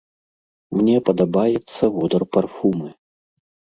Мне 0.77 0.95
падабаецца 1.11 1.83
водар 1.99 2.21
парфумы. 2.39 2.89